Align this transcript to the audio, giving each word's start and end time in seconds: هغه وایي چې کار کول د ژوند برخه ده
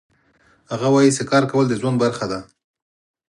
هغه 0.71 0.87
وایي 0.93 1.11
چې 1.17 1.23
کار 1.31 1.43
کول 1.51 1.65
د 1.69 1.73
ژوند 1.79 1.97
برخه 2.03 2.25
ده 2.31 2.39